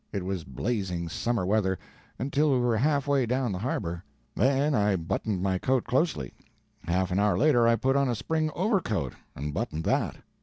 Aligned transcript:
It 0.11 0.25
was 0.25 0.43
blazing 0.43 1.09
summer 1.09 1.45
weather, 1.45 1.77
until 2.17 2.51
we 2.51 2.57
were 2.59 2.75
half 2.75 3.05
way 3.07 3.27
down 3.27 3.51
the 3.51 3.59
harbor. 3.59 4.03
Then 4.35 4.73
I 4.73 4.95
buttoned 4.95 5.43
my 5.43 5.59
coat 5.59 5.83
closely; 5.83 6.33
half 6.85 7.11
an 7.11 7.19
hour 7.19 7.37
later 7.37 7.67
I 7.67 7.75
put 7.75 7.95
on 7.95 8.09
a 8.09 8.15
spring 8.15 8.49
overcoat 8.55 9.13
and 9.35 9.53
buttoned 9.53 9.83
that. 9.83 10.15